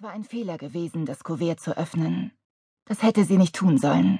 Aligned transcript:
Es 0.00 0.04
war 0.04 0.12
ein 0.12 0.24
Fehler 0.24 0.56
gewesen, 0.56 1.04
das 1.04 1.24
Kuvert 1.24 1.60
zu 1.60 1.76
öffnen. 1.76 2.30
Das 2.86 3.02
hätte 3.02 3.22
sie 3.24 3.36
nicht 3.36 3.54
tun 3.54 3.76
sollen. 3.76 4.18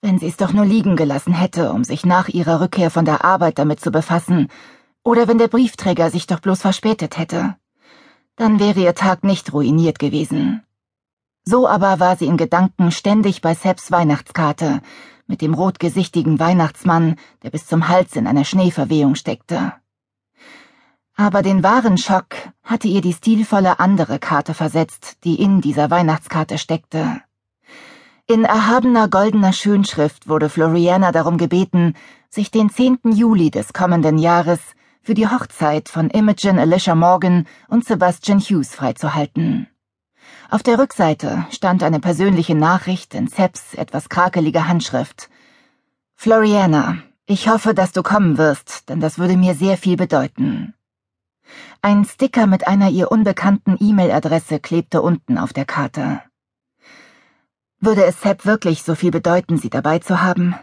Wenn 0.00 0.18
sie 0.18 0.28
es 0.28 0.38
doch 0.38 0.54
nur 0.54 0.64
liegen 0.64 0.96
gelassen 0.96 1.34
hätte, 1.34 1.72
um 1.72 1.84
sich 1.84 2.06
nach 2.06 2.28
ihrer 2.28 2.62
Rückkehr 2.62 2.90
von 2.90 3.04
der 3.04 3.22
Arbeit 3.22 3.58
damit 3.58 3.80
zu 3.80 3.90
befassen, 3.90 4.48
oder 5.04 5.28
wenn 5.28 5.36
der 5.36 5.48
Briefträger 5.48 6.10
sich 6.10 6.26
doch 6.26 6.40
bloß 6.40 6.62
verspätet 6.62 7.18
hätte, 7.18 7.56
dann 8.36 8.60
wäre 8.60 8.80
ihr 8.80 8.94
Tag 8.94 9.24
nicht 9.24 9.52
ruiniert 9.52 9.98
gewesen. 9.98 10.62
So 11.44 11.68
aber 11.68 12.00
war 12.00 12.16
sie 12.16 12.24
in 12.24 12.38
Gedanken 12.38 12.90
ständig 12.90 13.42
bei 13.42 13.54
Seps 13.54 13.92
Weihnachtskarte, 13.92 14.80
mit 15.26 15.42
dem 15.42 15.52
rotgesichtigen 15.52 16.38
Weihnachtsmann, 16.38 17.16
der 17.42 17.50
bis 17.50 17.66
zum 17.66 17.88
Hals 17.88 18.16
in 18.16 18.26
einer 18.26 18.46
Schneeverwehung 18.46 19.16
steckte. 19.16 19.74
Aber 21.20 21.42
den 21.42 21.64
wahren 21.64 21.98
Schock 21.98 22.36
hatte 22.62 22.86
ihr 22.86 23.00
die 23.00 23.12
stilvolle 23.12 23.80
andere 23.80 24.20
Karte 24.20 24.54
versetzt, 24.54 25.24
die 25.24 25.42
in 25.42 25.60
dieser 25.60 25.90
Weihnachtskarte 25.90 26.58
steckte. 26.58 27.20
In 28.28 28.44
erhabener 28.44 29.08
goldener 29.08 29.52
Schönschrift 29.52 30.28
wurde 30.28 30.48
Floriana 30.48 31.10
darum 31.10 31.36
gebeten, 31.36 31.94
sich 32.30 32.52
den 32.52 32.70
10. 32.70 33.00
Juli 33.10 33.50
des 33.50 33.72
kommenden 33.72 34.16
Jahres 34.16 34.60
für 35.02 35.14
die 35.14 35.26
Hochzeit 35.26 35.88
von 35.88 36.08
Imogen 36.08 36.56
Alicia 36.56 36.94
Morgan 36.94 37.48
und 37.66 37.84
Sebastian 37.84 38.38
Hughes 38.38 38.76
freizuhalten. 38.76 39.66
Auf 40.50 40.62
der 40.62 40.78
Rückseite 40.78 41.46
stand 41.50 41.82
eine 41.82 41.98
persönliche 41.98 42.54
Nachricht 42.54 43.12
in 43.14 43.26
Seps 43.26 43.74
etwas 43.74 44.08
krakeliger 44.08 44.68
Handschrift. 44.68 45.30
Floriana, 46.14 46.98
ich 47.26 47.48
hoffe, 47.48 47.74
dass 47.74 47.90
du 47.90 48.04
kommen 48.04 48.38
wirst, 48.38 48.88
denn 48.88 49.00
das 49.00 49.18
würde 49.18 49.36
mir 49.36 49.56
sehr 49.56 49.76
viel 49.76 49.96
bedeuten. 49.96 50.74
Ein 51.80 52.04
Sticker 52.04 52.46
mit 52.46 52.66
einer 52.66 52.90
ihr 52.90 53.10
unbekannten 53.12 53.76
E-Mail-Adresse 53.78 54.58
klebte 54.58 55.00
unten 55.00 55.38
auf 55.38 55.52
der 55.52 55.64
Karte. 55.64 56.22
Würde 57.80 58.04
es 58.04 58.20
Sepp 58.20 58.44
wirklich 58.44 58.82
so 58.82 58.96
viel 58.96 59.12
bedeuten, 59.12 59.56
sie 59.56 59.70
dabei 59.70 60.00
zu 60.00 60.20
haben? 60.20 60.56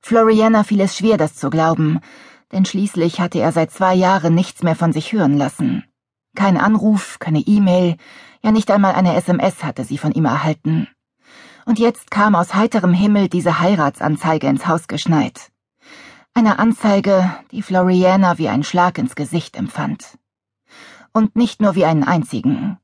Floriana 0.00 0.64
fiel 0.64 0.80
es 0.80 0.96
schwer, 0.96 1.18
das 1.18 1.34
zu 1.34 1.50
glauben, 1.50 2.00
denn 2.50 2.64
schließlich 2.64 3.20
hatte 3.20 3.38
er 3.38 3.52
seit 3.52 3.70
zwei 3.70 3.94
Jahren 3.94 4.34
nichts 4.34 4.62
mehr 4.62 4.74
von 4.74 4.92
sich 4.92 5.12
hören 5.12 5.36
lassen. 5.36 5.84
Kein 6.34 6.56
Anruf, 6.56 7.18
keine 7.18 7.40
E-Mail, 7.40 7.96
ja 8.42 8.50
nicht 8.52 8.70
einmal 8.70 8.94
eine 8.94 9.14
SMS 9.14 9.62
hatte 9.62 9.84
sie 9.84 9.98
von 9.98 10.12
ihm 10.12 10.24
erhalten. 10.24 10.88
Und 11.66 11.78
jetzt 11.78 12.10
kam 12.10 12.34
aus 12.34 12.54
heiterem 12.54 12.94
Himmel 12.94 13.28
diese 13.28 13.60
Heiratsanzeige 13.60 14.46
ins 14.46 14.66
Haus 14.66 14.88
geschneit. 14.88 15.52
Eine 16.32 16.58
Anzeige, 16.58 17.30
die 17.50 17.60
Floriana 17.60 18.38
wie 18.38 18.48
ein 18.48 18.64
Schlag 18.64 18.96
ins 18.96 19.14
Gesicht 19.14 19.56
empfand 19.56 20.18
und 21.12 21.36
nicht 21.36 21.60
nur 21.60 21.74
wie 21.74 21.84
einen 21.84 22.04
einzigen. 22.04 22.78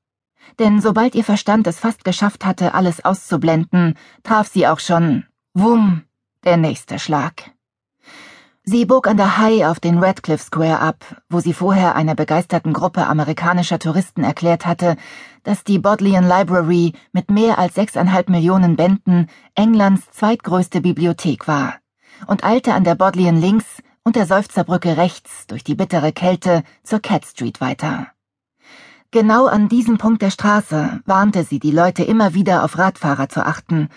Denn 0.58 0.80
sobald 0.80 1.14
ihr 1.14 1.24
Verstand 1.24 1.66
es 1.66 1.78
fast 1.78 2.04
geschafft 2.04 2.44
hatte, 2.44 2.74
alles 2.74 3.04
auszublenden, 3.04 3.94
traf 4.22 4.48
sie 4.48 4.66
auch 4.66 4.80
schon, 4.80 5.24
wumm, 5.54 6.02
der 6.44 6.56
nächste 6.56 6.98
Schlag. 6.98 7.50
Sie 8.70 8.84
bog 8.84 9.06
an 9.06 9.16
der 9.16 9.38
High 9.38 9.64
auf 9.64 9.80
den 9.80 9.98
Radcliffe 9.98 10.44
Square 10.44 10.80
ab, 10.80 11.22
wo 11.30 11.40
sie 11.40 11.54
vorher 11.54 11.96
einer 11.96 12.14
begeisterten 12.14 12.74
Gruppe 12.74 13.06
amerikanischer 13.06 13.78
Touristen 13.78 14.24
erklärt 14.24 14.66
hatte, 14.66 14.96
dass 15.42 15.64
die 15.64 15.78
Bodleian 15.78 16.28
Library 16.28 16.92
mit 17.12 17.30
mehr 17.30 17.58
als 17.58 17.76
sechseinhalb 17.76 18.28
Millionen 18.28 18.76
Bänden 18.76 19.28
Englands 19.54 20.10
zweitgrößte 20.10 20.82
Bibliothek 20.82 21.48
war 21.48 21.76
und 22.26 22.44
eilte 22.44 22.74
an 22.74 22.84
der 22.84 22.94
Bodleian 22.94 23.40
links 23.40 23.82
und 24.04 24.16
der 24.16 24.26
Seufzerbrücke 24.26 24.98
rechts 24.98 25.46
durch 25.46 25.64
die 25.64 25.74
bittere 25.74 26.12
Kälte 26.12 26.62
zur 26.82 27.00
Cat 27.00 27.24
Street 27.24 27.62
weiter. 27.62 28.08
Genau 29.11 29.47
an 29.47 29.70
diesem 29.70 29.97
Punkt 29.97 30.20
der 30.20 30.31
Straße 30.31 31.01
warnte 31.06 31.42
sie 31.42 31.59
die 31.59 31.70
Leute 31.70 32.05
immer 32.05 32.34
wieder 32.34 32.62
auf 32.62 32.77
Radfahrer 32.77 33.31
zu 33.31 33.47
achten. 33.47 33.89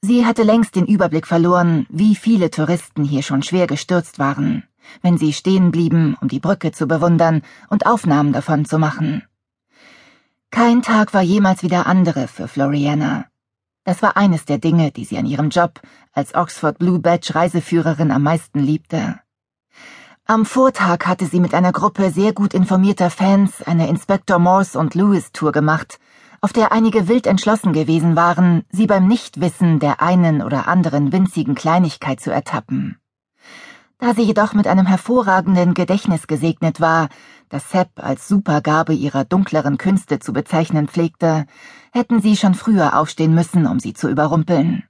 Sie 0.00 0.24
hatte 0.24 0.44
längst 0.44 0.76
den 0.76 0.86
Überblick 0.86 1.26
verloren, 1.26 1.86
wie 1.90 2.14
viele 2.14 2.50
Touristen 2.50 3.04
hier 3.04 3.22
schon 3.22 3.42
schwer 3.42 3.66
gestürzt 3.66 4.18
waren, 4.18 4.62
wenn 5.02 5.18
sie 5.18 5.34
stehen 5.34 5.72
blieben, 5.72 6.16
um 6.22 6.28
die 6.28 6.40
Brücke 6.40 6.72
zu 6.72 6.86
bewundern 6.86 7.42
und 7.68 7.84
Aufnahmen 7.84 8.32
davon 8.32 8.64
zu 8.64 8.78
machen. 8.78 9.24
Kein 10.50 10.80
Tag 10.80 11.12
war 11.12 11.20
jemals 11.20 11.62
wieder 11.62 11.86
andere 11.86 12.26
für 12.26 12.48
Floriana. 12.48 13.26
Das 13.84 14.00
war 14.00 14.16
eines 14.16 14.46
der 14.46 14.56
Dinge, 14.56 14.90
die 14.90 15.04
sie 15.04 15.18
an 15.18 15.26
ihrem 15.26 15.50
Job 15.50 15.82
als 16.12 16.34
Oxford 16.34 16.78
Blue 16.78 16.98
Badge 16.98 17.34
Reiseführerin 17.34 18.10
am 18.10 18.22
meisten 18.22 18.60
liebte. 18.60 19.20
Am 20.28 20.44
Vortag 20.44 21.06
hatte 21.06 21.24
sie 21.26 21.38
mit 21.38 21.54
einer 21.54 21.70
Gruppe 21.70 22.10
sehr 22.10 22.32
gut 22.32 22.52
informierter 22.52 23.10
Fans 23.10 23.62
eine 23.62 23.88
Inspector 23.88 24.40
Morse 24.40 24.76
und 24.76 24.96
Lewis 24.96 25.30
Tour 25.30 25.52
gemacht, 25.52 26.00
auf 26.40 26.52
der 26.52 26.72
einige 26.72 27.06
wild 27.06 27.28
entschlossen 27.28 27.72
gewesen 27.72 28.16
waren, 28.16 28.64
sie 28.72 28.88
beim 28.88 29.06
Nichtwissen 29.06 29.78
der 29.78 30.02
einen 30.02 30.42
oder 30.42 30.66
anderen 30.66 31.12
winzigen 31.12 31.54
Kleinigkeit 31.54 32.18
zu 32.18 32.32
ertappen. 32.32 32.98
Da 33.98 34.14
sie 34.14 34.22
jedoch 34.22 34.52
mit 34.52 34.66
einem 34.66 34.86
hervorragenden 34.86 35.74
Gedächtnis 35.74 36.26
gesegnet 36.26 36.80
war, 36.80 37.08
das 37.48 37.70
Sepp 37.70 37.90
als 37.94 38.26
Supergabe 38.26 38.94
ihrer 38.94 39.24
dunkleren 39.24 39.78
Künste 39.78 40.18
zu 40.18 40.32
bezeichnen 40.32 40.88
pflegte, 40.88 41.46
hätten 41.92 42.20
sie 42.20 42.36
schon 42.36 42.54
früher 42.54 42.98
aufstehen 42.98 43.32
müssen, 43.32 43.68
um 43.68 43.78
sie 43.78 43.94
zu 43.94 44.08
überrumpeln. 44.08 44.82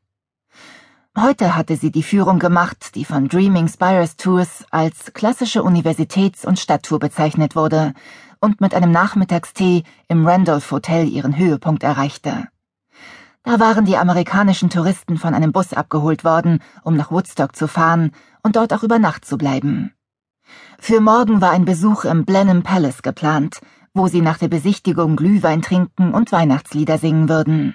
Heute 1.19 1.57
hatte 1.57 1.77
sie 1.77 1.91
die 1.91 2.03
Führung 2.03 2.39
gemacht, 2.39 2.95
die 2.95 3.07
von 3.07 3.27
Dreaming 3.29 3.69
Spires 3.69 4.17
Tours 4.17 4.67
als 4.71 5.15
klassische 5.15 5.63
Universitäts- 5.63 6.45
und 6.45 6.59
Stadttour 6.59 6.99
bezeichnet 6.99 7.57
wurde 7.57 7.95
und 8.39 8.61
mit 8.61 8.75
einem 8.75 8.91
Nachmittagstee 8.91 9.85
im 10.09 10.27
Randolph 10.27 10.71
Hotel 10.71 11.09
ihren 11.09 11.39
Höhepunkt 11.39 11.85
erreichte. 11.85 12.49
Da 13.45 13.59
waren 13.59 13.87
die 13.87 13.97
amerikanischen 13.97 14.69
Touristen 14.69 15.17
von 15.17 15.33
einem 15.33 15.53
Bus 15.53 15.73
abgeholt 15.73 16.23
worden, 16.23 16.63
um 16.85 16.97
nach 16.97 17.11
Woodstock 17.11 17.57
zu 17.57 17.67
fahren 17.67 18.11
und 18.43 18.57
dort 18.57 18.75
auch 18.75 18.83
über 18.83 18.99
Nacht 18.99 19.25
zu 19.25 19.39
bleiben. 19.39 19.95
Für 20.79 21.01
morgen 21.01 21.41
war 21.41 21.53
ein 21.53 21.65
Besuch 21.65 22.05
im 22.05 22.27
Blenheim 22.27 22.63
Palace 22.63 23.01
geplant, 23.01 23.61
wo 23.95 24.07
sie 24.07 24.21
nach 24.21 24.37
der 24.37 24.49
Besichtigung 24.49 25.17
Glühwein 25.17 25.63
trinken 25.63 26.13
und 26.13 26.31
Weihnachtslieder 26.31 26.99
singen 26.99 27.31
würden. 27.31 27.75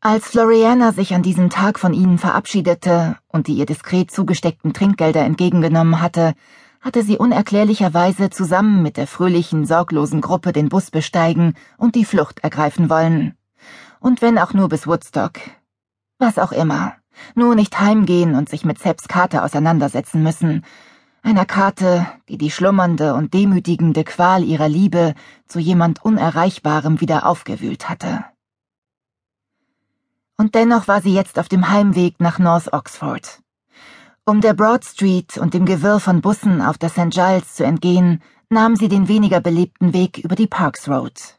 Als 0.00 0.26
Floriana 0.26 0.92
sich 0.92 1.14
an 1.14 1.22
diesem 1.22 1.48
Tag 1.48 1.78
von 1.78 1.94
ihnen 1.94 2.18
verabschiedete 2.18 3.16
und 3.28 3.46
die 3.46 3.54
ihr 3.54 3.66
diskret 3.66 4.10
zugesteckten 4.10 4.72
Trinkgelder 4.72 5.24
entgegengenommen 5.24 6.00
hatte, 6.02 6.34
hatte 6.82 7.02
sie 7.02 7.16
unerklärlicherweise 7.16 8.30
zusammen 8.30 8.82
mit 8.82 8.98
der 8.98 9.06
fröhlichen, 9.06 9.64
sorglosen 9.64 10.20
Gruppe 10.20 10.52
den 10.52 10.68
Bus 10.68 10.90
besteigen 10.90 11.54
und 11.78 11.94
die 11.94 12.04
Flucht 12.04 12.40
ergreifen 12.40 12.90
wollen. 12.90 13.34
Und 13.98 14.20
wenn 14.20 14.38
auch 14.38 14.52
nur 14.52 14.68
bis 14.68 14.86
Woodstock. 14.86 15.40
Was 16.18 16.38
auch 16.38 16.52
immer. 16.52 16.94
Nur 17.34 17.54
nicht 17.54 17.80
heimgehen 17.80 18.34
und 18.34 18.50
sich 18.50 18.64
mit 18.66 18.78
Seps 18.78 19.08
Karte 19.08 19.42
auseinandersetzen 19.42 20.22
müssen. 20.22 20.64
Einer 21.22 21.46
Karte, 21.46 22.06
die 22.28 22.38
die 22.38 22.50
schlummernde 22.50 23.14
und 23.14 23.32
demütigende 23.32 24.04
Qual 24.04 24.44
ihrer 24.44 24.68
Liebe 24.68 25.14
zu 25.48 25.58
jemand 25.58 26.04
Unerreichbarem 26.04 27.00
wieder 27.00 27.26
aufgewühlt 27.26 27.88
hatte 27.88 28.24
und 30.36 30.54
dennoch 30.54 30.88
war 30.88 31.00
sie 31.00 31.14
jetzt 31.14 31.38
auf 31.38 31.48
dem 31.48 31.70
Heimweg 31.70 32.20
nach 32.20 32.38
North 32.38 32.72
Oxford. 32.72 33.40
Um 34.24 34.40
der 34.40 34.54
Broad 34.54 34.84
Street 34.84 35.38
und 35.38 35.54
dem 35.54 35.66
Gewirr 35.66 36.00
von 36.00 36.20
Bussen 36.20 36.60
auf 36.60 36.78
der 36.78 36.88
St. 36.88 37.10
Giles 37.10 37.54
zu 37.54 37.64
entgehen, 37.64 38.22
nahm 38.48 38.76
sie 38.76 38.88
den 38.88 39.08
weniger 39.08 39.40
belebten 39.40 39.92
Weg 39.92 40.18
über 40.18 40.34
die 40.34 40.46
Parks 40.46 40.88
Road. 40.88 41.38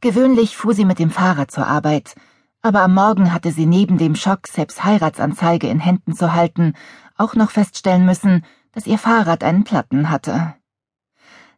Gewöhnlich 0.00 0.56
fuhr 0.56 0.74
sie 0.74 0.84
mit 0.84 0.98
dem 0.98 1.10
Fahrrad 1.10 1.50
zur 1.50 1.66
Arbeit, 1.66 2.14
aber 2.62 2.82
am 2.82 2.94
Morgen 2.94 3.32
hatte 3.32 3.52
sie 3.52 3.66
neben 3.66 3.98
dem 3.98 4.16
Schock, 4.16 4.46
Seps 4.46 4.82
Heiratsanzeige 4.82 5.68
in 5.68 5.78
Händen 5.78 6.14
zu 6.14 6.32
halten, 6.32 6.74
auch 7.16 7.34
noch 7.34 7.50
feststellen 7.50 8.04
müssen, 8.04 8.44
dass 8.72 8.86
ihr 8.86 8.98
Fahrrad 8.98 9.44
einen 9.44 9.64
Platten 9.64 10.10
hatte. 10.10 10.54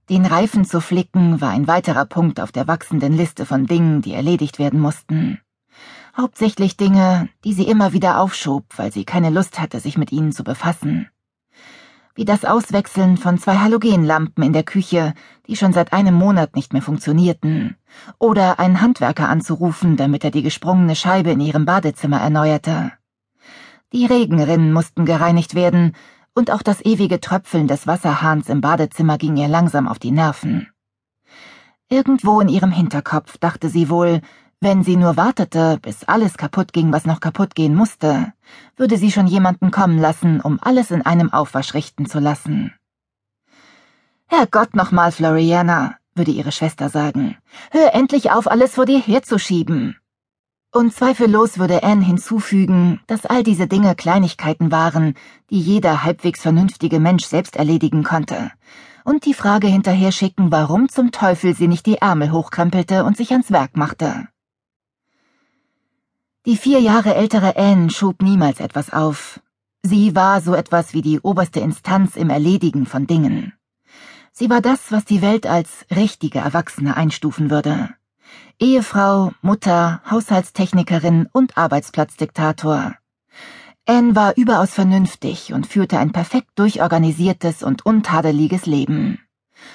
Den 0.09 0.25
Reifen 0.25 0.65
zu 0.65 0.81
flicken 0.81 1.41
war 1.41 1.51
ein 1.51 1.67
weiterer 1.67 2.07
Punkt 2.07 2.41
auf 2.41 2.51
der 2.53 2.67
wachsenden 2.67 3.13
Liste 3.13 3.47
von 3.47 3.67
Dingen, 3.67 4.03
die 4.03 4.15
erledigt 4.15 4.59
werden 4.59 4.81
mussten. 4.81 5.41
Hauptsächlich 6.17 6.77
Dinge, 6.77 7.29
die 7.45 7.53
sie 7.53 7.69
immer 7.69 7.93
wieder 7.93 8.21
aufschob, 8.21 8.65
weil 8.77 8.93
sie 8.93 9.05
keine 9.05 9.31
Lust 9.31 9.61
hatte, 9.61 9.81
sich 9.81 9.99
mit 9.99 10.13
ihnen 10.13 10.33
zu 10.33 10.45
befassen. 10.45 11.09
Wie 12.15 12.25
das 12.25 12.45
Auswechseln 12.45 13.17
von 13.17 13.39
zwei 13.39 13.59
Halogenlampen 13.59 14.43
in 14.43 14.53
der 14.53 14.65
Küche, 14.65 15.15
die 15.47 15.55
schon 15.55 15.73
seit 15.73 15.93
einem 15.93 16.15
Monat 16.15 16.57
nicht 16.57 16.73
mehr 16.73 16.83
funktionierten, 16.83 17.77
oder 18.19 18.59
einen 18.59 18.81
Handwerker 18.81 19.29
anzurufen, 19.29 19.97
damit 19.97 20.25
er 20.25 20.33
die 20.33 20.43
gesprungene 20.43 20.97
Scheibe 20.97 21.31
in 21.31 21.41
ihrem 21.41 21.65
Badezimmer 21.65 22.21
erneuerte. 22.21 22.93
Die 23.93 24.05
Regenrinnen 24.05 24.73
mussten 24.73 25.05
gereinigt 25.05 25.55
werden, 25.55 25.95
und 26.35 26.51
auch 26.51 26.63
das 26.63 26.85
ewige 26.85 27.21
Tröpfeln 27.21 27.69
des 27.69 27.87
Wasserhahns 27.87 28.49
im 28.49 28.61
Badezimmer 28.61 29.17
ging 29.17 29.37
ihr 29.37 29.49
langsam 29.49 29.89
auf 29.89 29.99
die 29.99 30.11
Nerven. 30.11 30.69
Irgendwo 31.89 32.41
in 32.41 32.49
ihrem 32.49 32.71
Hinterkopf 32.71 33.39
dachte 33.39 33.69
sie 33.69 33.89
wohl, 33.89 34.21
wenn 34.61 34.83
sie 34.83 34.97
nur 34.97 35.17
wartete, 35.17 35.79
bis 35.81 36.05
alles 36.05 36.37
kaputt 36.37 36.73
ging, 36.73 36.93
was 36.93 37.07
noch 37.07 37.21
kaputt 37.21 37.55
gehen 37.55 37.75
musste, 37.75 38.33
würde 38.77 38.97
sie 38.97 39.13
schon 39.13 39.29
jemanden 39.29 39.71
kommen 39.71 39.99
lassen, 39.99 40.41
um 40.41 40.59
alles 40.61 40.91
in 40.91 41.03
einem 41.03 41.33
Aufwasch 41.33 41.75
richten 41.75 42.07
zu 42.07 42.19
lassen. 42.19 42.75
Herrgott 44.27 44.75
nochmal, 44.75 45.13
Floriana, 45.13 45.97
würde 46.15 46.33
ihre 46.33 46.53
Schwester 46.53 46.89
sagen. 46.89 47.37
Hör 47.71 47.95
endlich 47.95 48.33
auf, 48.33 48.51
alles 48.51 48.75
vor 48.75 48.85
dir 48.85 49.01
herzuschieben. 49.01 49.97
Und 50.71 50.93
zweifellos 50.93 51.59
würde 51.59 51.83
Anne 51.83 52.05
hinzufügen, 52.05 53.01
dass 53.07 53.25
all 53.25 53.43
diese 53.43 53.69
Dinge 53.69 53.95
Kleinigkeiten 53.95 54.71
waren, 54.71 55.15
die 55.51 55.61
jeder 55.61 56.05
halbwegs 56.05 56.43
vernünftige 56.43 57.01
Mensch 57.01 57.25
selbst 57.25 57.57
erledigen 57.57 58.03
konnte, 58.03 58.51
und 59.05 59.25
die 59.25 59.33
Frage 59.33 59.69
hinterher 59.69 60.13
schicken, 60.13 60.53
warum 60.53 60.89
zum 60.91 61.11
Teufel 61.11 61.55
sie 61.55 61.69
nicht 61.69 61.87
die 61.87 61.99
Ärmel 61.99 62.33
hochkrempelte 62.33 63.05
und 63.05 63.17
sich 63.17 63.31
ans 63.31 63.51
Werk 63.51 63.77
machte. 63.77 64.29
Die 66.49 66.57
vier 66.57 66.81
Jahre 66.81 67.15
ältere 67.15 67.59
Anne 67.59 67.91
schob 67.91 68.23
niemals 68.23 68.59
etwas 68.59 68.91
auf. 68.91 69.39
Sie 69.83 70.17
war 70.17 70.41
so 70.41 70.55
etwas 70.55 70.95
wie 70.95 71.03
die 71.03 71.21
oberste 71.21 71.61
Instanz 71.61 72.17
im 72.17 72.31
Erledigen 72.31 72.87
von 72.87 73.07
Dingen. 73.07 73.53
Sie 74.33 74.49
war 74.49 74.63
das, 74.63 74.91
was 74.91 75.05
die 75.05 75.21
Welt 75.21 75.47
als 75.47 75.85
richtige 75.95 76.39
Erwachsene 76.39 76.97
einstufen 76.97 77.51
würde. 77.51 77.91
Ehefrau, 78.59 79.33
Mutter, 79.43 80.01
Haushaltstechnikerin 80.11 81.29
und 81.33 81.59
Arbeitsplatzdiktator. 81.59 82.95
Anne 83.85 84.17
war 84.17 84.35
überaus 84.39 84.73
vernünftig 84.73 85.53
und 85.53 85.67
führte 85.67 85.99
ein 85.99 86.13
perfekt 86.13 86.53
durchorganisiertes 86.55 87.63
und 87.63 87.85
untadeliges 87.85 88.65
Leben. 88.65 89.19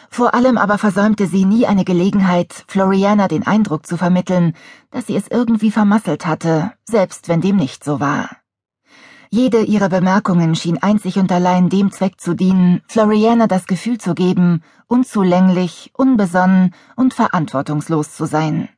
Vor 0.10 0.34
allem 0.34 0.58
aber 0.58 0.78
versäumte 0.78 1.28
sie 1.28 1.46
nie 1.46 1.66
eine 1.66 1.86
Gelegenheit, 1.86 2.66
Floriana 2.68 3.28
den 3.28 3.46
Eindruck 3.48 3.86
zu 3.86 3.98
vermitteln, 3.98 4.54
dass 4.92 5.08
sie 5.08 5.16
es 5.16 5.28
irgendwie 5.28 5.72
vermasselt 5.72 6.26
hatte, 6.26 6.74
selbst 6.86 7.28
wenn 7.28 7.42
dem 7.42 7.56
nicht 7.56 7.84
so 7.84 8.00
war. 8.00 8.30
Jede 9.30 9.64
ihrer 9.64 9.90
Bemerkungen 9.90 10.56
schien 10.56 10.78
einzig 10.78 11.18
und 11.18 11.32
allein 11.32 11.68
dem 11.70 11.92
Zweck 11.92 12.22
zu 12.22 12.36
dienen, 12.36 12.84
Floriana 12.88 13.48
das 13.48 13.66
Gefühl 13.66 13.98
zu 13.98 14.14
geben, 14.14 14.62
unzulänglich, 14.88 15.90
unbesonnen 15.96 16.76
und 16.96 17.16
verantwortungslos 17.16 18.16
zu 18.16 18.26
sein. 18.26 18.70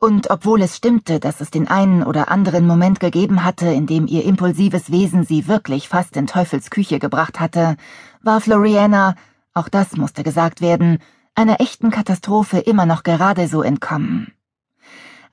Und 0.00 0.30
obwohl 0.30 0.62
es 0.62 0.76
stimmte, 0.76 1.20
dass 1.20 1.40
es 1.40 1.52
den 1.52 1.68
einen 1.68 2.02
oder 2.02 2.28
anderen 2.28 2.66
Moment 2.66 2.98
gegeben 2.98 3.44
hatte, 3.44 3.66
in 3.66 3.86
dem 3.86 4.08
ihr 4.08 4.24
impulsives 4.24 4.90
Wesen 4.90 5.22
sie 5.22 5.46
wirklich 5.46 5.88
fast 5.88 6.16
in 6.16 6.26
Teufels 6.26 6.70
Küche 6.70 6.98
gebracht 6.98 7.38
hatte, 7.38 7.76
war 8.20 8.40
Floriana, 8.40 9.14
auch 9.54 9.68
das 9.68 9.96
musste 9.96 10.22
gesagt 10.22 10.60
werden, 10.60 10.98
einer 11.34 11.60
echten 11.60 11.90
Katastrophe 11.90 12.58
immer 12.58 12.86
noch 12.86 13.02
gerade 13.02 13.48
so 13.48 13.62
entkommen. 13.62 14.32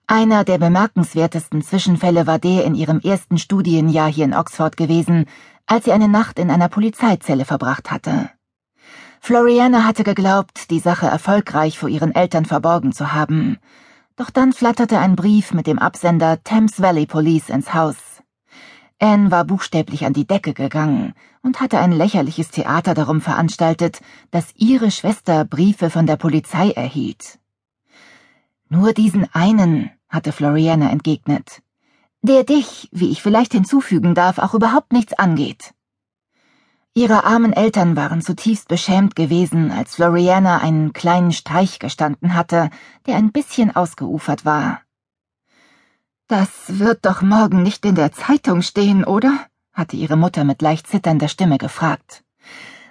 Einer 0.07 0.44
der 0.44 0.57
bemerkenswertesten 0.57 1.62
Zwischenfälle 1.62 2.25
war 2.25 2.39
der 2.39 2.66
in 2.66 2.74
ihrem 2.74 3.00
ersten 3.00 3.38
Studienjahr 3.38 4.12
hier 4.12 4.25
in 4.25 4.33
Oxford 4.33 4.75
gewesen, 4.75 5.25
als 5.68 5.86
sie 5.86 5.92
eine 5.92 6.07
Nacht 6.07 6.39
in 6.39 6.50
einer 6.50 6.68
Polizeizelle 6.68 7.45
verbracht 7.45 7.92
hatte. 7.92 8.31
Floriana 9.21 9.83
hatte 9.83 10.04
geglaubt, 10.04 10.71
die 10.71 10.80
Sache 10.80 11.06
erfolgreich 11.06 11.77
vor 11.77 11.89
ihren 11.89 12.16
Eltern 12.16 12.45
verborgen 12.45 12.92
zu 12.92 13.13
haben. 13.13 13.57
Doch 14.16 14.31
dann 14.31 14.51
flatterte 14.51 14.98
ein 14.98 15.16
Brief 15.16 15.54
mit 15.54 15.68
dem 15.68 15.77
Absender 15.77 16.44
Thames 16.44 16.81
Valley 16.81 17.06
Police 17.06 17.50
ins 17.50 17.74
Haus. 17.74 17.95
Anne 18.99 19.31
war 19.31 19.45
buchstäblich 19.45 20.05
an 20.05 20.13
die 20.13 20.27
Decke 20.27 20.53
gegangen 20.53 21.13
und 21.41 21.61
hatte 21.61 21.79
ein 21.79 21.93
lächerliches 21.93 22.51
Theater 22.51 22.93
darum 22.93 23.21
veranstaltet, 23.21 24.01
dass 24.29 24.53
ihre 24.55 24.91
Schwester 24.91 25.45
Briefe 25.45 25.89
von 25.89 26.05
der 26.05 26.17
Polizei 26.17 26.71
erhielt. 26.71 27.39
Nur 28.67 28.93
diesen 28.93 29.33
einen, 29.33 29.89
hatte 30.09 30.31
Floriana 30.31 30.89
entgegnet, 30.91 31.61
der 32.21 32.43
dich, 32.43 32.89
wie 32.91 33.09
ich 33.09 33.21
vielleicht 33.21 33.53
hinzufügen 33.53 34.15
darf, 34.15 34.37
auch 34.37 34.53
überhaupt 34.53 34.91
nichts 34.91 35.13
angeht. 35.13 35.73
Ihre 36.93 37.23
armen 37.23 37.53
Eltern 37.53 37.95
waren 37.95 38.21
zutiefst 38.21 38.67
beschämt 38.67 39.15
gewesen, 39.15 39.71
als 39.71 39.95
Floriana 39.95 40.57
einen 40.57 40.91
kleinen 40.91 41.31
Streich 41.31 41.79
gestanden 41.79 42.33
hatte, 42.33 42.69
der 43.05 43.15
ein 43.15 43.31
bisschen 43.31 43.73
ausgeufert 43.73 44.43
war. 44.43 44.81
Das 46.29 46.77
wird 46.77 47.07
doch 47.07 47.23
morgen 47.23 47.63
nicht 47.63 47.83
in 47.85 47.95
der 47.95 48.11
Zeitung 48.11 48.61
stehen, 48.61 49.03
oder? 49.03 49.47
hatte 49.73 49.95
ihre 49.95 50.15
Mutter 50.15 50.43
mit 50.43 50.61
leicht 50.61 50.85
zitternder 50.85 51.27
Stimme 51.27 51.57
gefragt. 51.57 52.23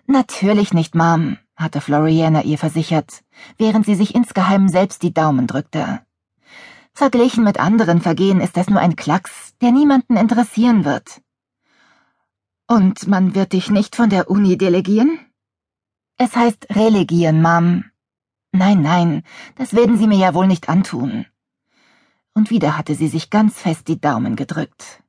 Natürlich 0.08 0.74
nicht, 0.74 0.96
Mom, 0.96 1.38
hatte 1.54 1.80
Floriana 1.80 2.42
ihr 2.42 2.58
versichert, 2.58 3.22
während 3.56 3.86
sie 3.86 3.94
sich 3.94 4.16
insgeheim 4.16 4.68
selbst 4.68 5.04
die 5.04 5.14
Daumen 5.14 5.46
drückte. 5.46 6.00
Verglichen 6.92 7.44
mit 7.44 7.60
anderen 7.60 8.00
Vergehen 8.00 8.40
ist 8.40 8.56
das 8.56 8.68
nur 8.68 8.80
ein 8.80 8.96
Klacks, 8.96 9.56
der 9.60 9.70
niemanden 9.70 10.16
interessieren 10.16 10.84
wird. 10.84 11.22
Und 12.66 13.06
man 13.06 13.36
wird 13.36 13.52
dich 13.52 13.70
nicht 13.70 13.94
von 13.94 14.10
der 14.10 14.28
Uni 14.28 14.58
delegieren? 14.58 15.16
Es 16.16 16.34
heißt 16.34 16.74
relegieren, 16.74 17.40
Mom. 17.40 17.84
Nein, 18.50 18.82
nein, 18.82 19.22
das 19.54 19.74
werden 19.74 19.96
Sie 19.96 20.08
mir 20.08 20.18
ja 20.18 20.34
wohl 20.34 20.48
nicht 20.48 20.68
antun. 20.68 21.26
Und 22.38 22.50
wieder 22.50 22.78
hatte 22.78 22.94
sie 22.94 23.08
sich 23.08 23.30
ganz 23.30 23.58
fest 23.58 23.88
die 23.88 24.00
Daumen 24.00 24.36
gedrückt. 24.36 25.02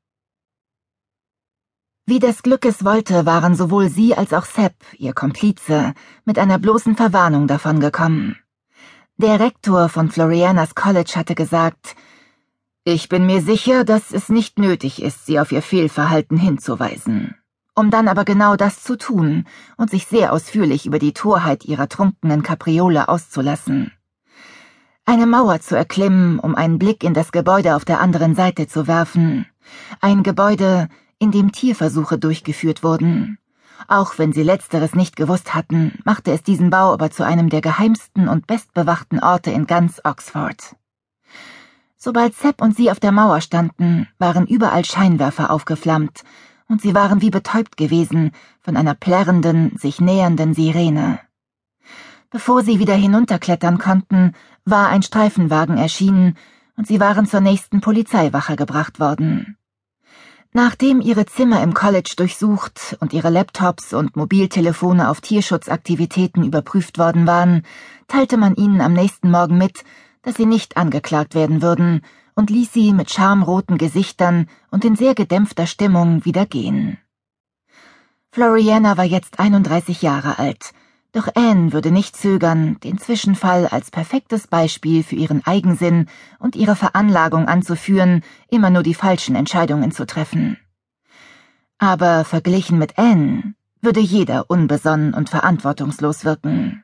Wie 2.08 2.18
des 2.18 2.42
Glückes 2.42 2.84
wollte, 2.84 3.28
waren 3.28 3.54
sowohl 3.54 3.88
sie 3.88 4.16
als 4.16 4.34
auch 4.34 4.46
Sepp, 4.46 4.74
ihr 4.98 5.14
Komplize, 5.14 5.94
mit 6.26 6.40
einer 6.40 6.58
bloßen 6.58 6.96
Verwarnung 6.96 7.46
davongekommen. 7.46 8.36
Der 9.18 9.40
Rektor 9.40 9.90
von 9.90 10.10
Florianas 10.10 10.74
College 10.74 11.14
hatte 11.18 11.36
gesagt, 11.36 11.96
ich 12.84 13.10
bin 13.10 13.28
mir 13.28 13.44
sicher, 13.44 13.84
dass 13.84 14.12
es 14.12 14.30
nicht 14.30 14.58
nötig 14.58 15.00
ist, 15.00 15.28
sie 15.28 15.40
auf 15.40 15.52
ihr 15.52 15.62
Fehlverhalten 15.62 16.36
hinzuweisen. 16.36 17.36
Um 17.76 17.92
dann 17.92 18.08
aber 18.08 18.26
genau 18.26 18.56
das 18.56 18.82
zu 18.82 18.98
tun 18.98 19.46
und 19.78 19.92
sich 19.92 20.08
sehr 20.08 20.34
ausführlich 20.34 20.88
über 20.88 20.98
die 20.98 21.14
Torheit 21.14 21.64
ihrer 21.64 21.90
trunkenen 21.90 22.42
Kapriole 22.42 23.08
auszulassen. 23.08 23.92
Eine 25.10 25.26
Mauer 25.26 25.60
zu 25.60 25.76
erklimmen, 25.76 26.38
um 26.38 26.54
einen 26.54 26.78
Blick 26.78 27.04
in 27.04 27.16
das 27.16 27.32
Gebäude 27.32 27.76
auf 27.76 27.84
der 27.84 28.00
anderen 28.00 28.36
Seite 28.36 28.68
zu 28.68 28.86
werfen. 28.86 29.48
Ein 30.02 30.22
Gebäude, 30.22 30.88
in 31.18 31.32
dem 31.32 31.52
Tierversuche 31.52 32.20
durchgeführt 32.20 32.84
wurden. 32.84 33.40
Auch 33.88 34.20
wenn 34.20 34.34
sie 34.34 34.44
letzteres 34.44 34.94
nicht 34.94 35.16
gewusst 35.16 35.56
hatten, 35.56 35.98
machte 36.06 36.32
es 36.32 36.44
diesen 36.44 36.70
Bau 36.70 36.94
aber 36.94 37.10
zu 37.10 37.26
einem 37.26 37.50
der 37.50 37.62
geheimsten 37.62 38.28
und 38.28 38.46
bestbewachten 38.46 39.20
Orte 39.20 39.50
in 39.50 39.66
ganz 39.66 40.00
Oxford. 40.04 40.76
Sobald 41.98 42.36
Sepp 42.36 42.62
und 42.62 42.76
sie 42.78 42.92
auf 42.92 43.00
der 43.00 43.12
Mauer 43.12 43.42
standen, 43.42 44.08
waren 44.20 44.46
überall 44.46 44.86
Scheinwerfer 44.86 45.50
aufgeflammt, 45.50 46.22
und 46.68 46.84
sie 46.84 46.94
waren 46.94 47.24
wie 47.24 47.32
betäubt 47.32 47.78
gewesen 47.78 48.30
von 48.62 48.78
einer 48.78 48.94
plärrenden, 48.94 49.76
sich 49.76 50.00
nähernden 50.00 50.54
Sirene. 50.54 51.20
Bevor 52.32 52.62
sie 52.62 52.78
wieder 52.78 52.94
hinunterklettern 52.94 53.80
konnten, 53.80 54.34
war 54.64 54.90
ein 54.90 55.02
Streifenwagen 55.02 55.78
erschienen, 55.78 56.38
und 56.78 56.86
sie 56.86 57.00
waren 57.00 57.26
zur 57.26 57.42
nächsten 57.42 57.82
Polizeiwache 57.82 58.56
gebracht 58.56 59.00
worden. 59.00 59.58
Nachdem 60.54 61.02
ihre 61.02 61.26
Zimmer 61.26 61.64
im 61.64 61.74
College 61.74 62.14
durchsucht 62.16 62.98
und 63.00 63.14
ihre 63.14 63.32
Laptops 63.32 63.94
und 63.94 64.16
Mobiltelefone 64.16 65.10
auf 65.10 65.22
Tierschutzaktivitäten 65.22 66.44
überprüft 66.44 67.00
worden 67.00 67.26
waren, 67.26 67.64
teilte 68.08 68.38
man 68.38 68.56
ihnen 68.56 68.82
am 68.82 68.94
nächsten 68.94 69.32
Morgen 69.32 69.58
mit, 69.58 69.84
dass 70.22 70.36
sie 70.36 70.46
nicht 70.46 70.78
angeklagt 70.78 71.34
werden 71.34 71.64
würden 71.64 72.02
und 72.36 72.52
ließ 72.52 72.72
sie 72.72 72.94
mit 72.94 73.10
schamroten 73.10 73.80
Gesichtern 73.80 74.48
und 74.70 74.86
in 74.86 74.96
sehr 74.96 75.16
gedämpfter 75.16 75.66
Stimmung 75.66 76.26
wieder 76.26 76.46
gehen. 76.46 77.00
Floriana 78.32 78.98
war 78.98 79.06
jetzt 79.06 79.40
31 79.40 80.04
Jahre 80.04 80.38
alt 80.38 80.74
doch 81.12 81.28
Anne 81.34 81.74
würde 81.74 81.92
nicht 81.92 82.16
zögern, 82.16 82.80
den 82.84 83.00
Zwischenfall 83.00 83.68
als 83.68 83.90
perfektes 83.90 84.48
Beispiel 84.48 85.04
für 85.04 85.16
ihren 85.16 85.46
Eigensinn 85.46 86.08
und 86.38 86.56
ihre 86.56 86.76
Veranlagung 86.76 87.48
anzuführen, 87.48 88.24
immer 88.50 88.70
nur 88.70 88.84
die 88.84 88.94
falschen 88.94 89.36
Entscheidungen 89.36 89.92
zu 89.92 90.06
treffen. 90.06 90.58
Aber 91.80 92.26
verglichen 92.26 92.78
mit 92.78 93.00
Anne 93.00 93.56
würde 93.82 94.02
jeder 94.02 94.50
unbesonnen 94.50 95.14
und 95.14 95.30
verantwortungslos 95.30 96.26
wirken. 96.26 96.84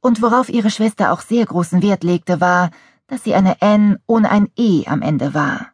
Und 0.00 0.20
worauf 0.20 0.48
ihre 0.48 0.70
Schwester 0.70 1.12
auch 1.12 1.20
sehr 1.20 1.46
großen 1.46 1.80
Wert 1.82 2.02
legte, 2.02 2.40
war, 2.40 2.70
dass 3.06 3.22
sie 3.22 3.34
eine 3.34 3.60
Anne 3.62 4.00
ohne 4.06 4.30
ein 4.30 4.48
E 4.56 4.84
am 4.86 5.00
Ende 5.00 5.32
war. 5.32 5.68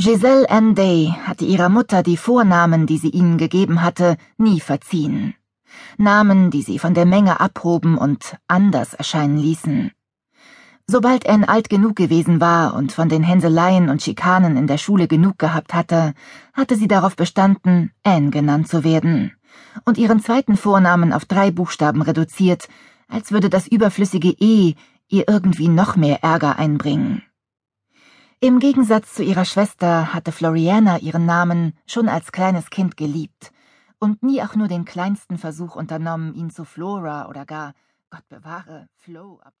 Giselle 0.00 0.48
Ann 0.48 0.74
Day 0.74 1.12
hatte 1.24 1.44
ihrer 1.44 1.68
Mutter 1.68 2.02
die 2.02 2.16
Vornamen, 2.16 2.86
die 2.86 2.98
sie 2.98 3.10
ihnen 3.10 3.36
gegeben 3.36 3.82
hatte, 3.82 4.16
nie 4.36 4.60
verziehen. 4.60 5.34
Namen, 5.96 6.50
die 6.50 6.62
sie 6.62 6.78
von 6.78 6.94
der 6.94 7.06
Menge 7.06 7.40
abhoben 7.40 7.98
und 7.98 8.36
anders 8.46 8.94
erscheinen 8.94 9.38
ließen. 9.38 9.92
Sobald 10.86 11.28
Anne 11.28 11.48
alt 11.48 11.68
genug 11.68 11.96
gewesen 11.96 12.40
war 12.40 12.74
und 12.74 12.92
von 12.92 13.10
den 13.10 13.22
Hänseleien 13.22 13.90
und 13.90 14.02
Schikanen 14.02 14.56
in 14.56 14.66
der 14.66 14.78
Schule 14.78 15.06
genug 15.06 15.38
gehabt 15.38 15.74
hatte, 15.74 16.14
hatte 16.54 16.76
sie 16.76 16.88
darauf 16.88 17.14
bestanden, 17.14 17.92
Anne 18.04 18.30
genannt 18.30 18.68
zu 18.68 18.84
werden, 18.84 19.32
und 19.84 19.98
ihren 19.98 20.20
zweiten 20.20 20.56
Vornamen 20.56 21.12
auf 21.12 21.26
drei 21.26 21.50
Buchstaben 21.50 22.00
reduziert, 22.00 22.68
als 23.08 23.32
würde 23.32 23.50
das 23.50 23.66
überflüssige 23.66 24.30
E 24.30 24.74
ihr 25.08 25.28
irgendwie 25.28 25.68
noch 25.68 25.96
mehr 25.96 26.22
Ärger 26.22 26.58
einbringen. 26.58 27.22
Im 28.40 28.58
Gegensatz 28.58 29.14
zu 29.14 29.22
ihrer 29.22 29.44
Schwester 29.44 30.14
hatte 30.14 30.32
Floriana 30.32 30.98
ihren 31.00 31.26
Namen 31.26 31.74
schon 31.86 32.08
als 32.08 32.32
kleines 32.32 32.70
Kind 32.70 32.96
geliebt 32.96 33.52
und 33.98 34.22
nie 34.22 34.42
auch 34.42 34.54
nur 34.54 34.68
den 34.68 34.84
kleinsten 34.84 35.38
Versuch 35.38 35.76
unternommen, 35.76 36.34
ihn 36.34 36.50
zu 36.50 36.64
Flora 36.64 37.28
oder 37.28 37.44
gar 37.46 37.74
Gott 38.10 38.26
bewahre, 38.28 38.88
Flo 38.94 39.40